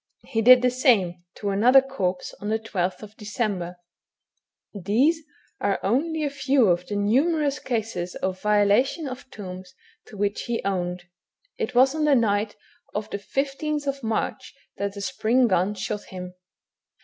He 0.25 0.41
did 0.41 0.63
the 0.63 0.71
same 0.71 1.21
to 1.35 1.51
another 1.51 1.79
corpse 1.79 2.33
on 2.41 2.49
the 2.49 2.57
12th 2.57 3.15
December. 3.17 3.77
These 4.73 5.21
are 5.59 5.79
only 5.83 6.23
a 6.23 6.29
few 6.31 6.69
of 6.69 6.87
the 6.87 6.95
numerous 6.95 7.59
cases 7.59 8.15
of 8.15 8.41
violation 8.41 9.07
of 9.07 9.29
tombs 9.29 9.75
to 10.07 10.17
which 10.17 10.45
he 10.45 10.59
owned. 10.65 11.03
It 11.59 11.75
was 11.75 11.93
on 11.93 12.05
the 12.05 12.15
night 12.15 12.55
of 12.95 13.11
the 13.11 13.19
15th 13.19 14.01
March 14.01 14.55
that 14.77 14.93
the 14.95 15.01
spring 15.01 15.47
gun 15.47 15.75
shot 15.75 16.05
him. 16.05 16.33